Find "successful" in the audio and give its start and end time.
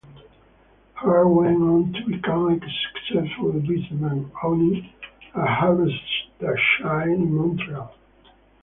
2.59-3.51